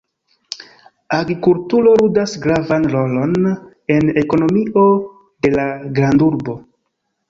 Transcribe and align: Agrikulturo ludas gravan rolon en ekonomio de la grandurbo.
Agrikulturo 1.17 1.91
ludas 2.01 2.33
gravan 2.47 2.89
rolon 2.95 3.39
en 3.99 4.13
ekonomio 4.27 4.91
de 5.21 5.57
la 5.61 5.71
grandurbo. 6.03 6.63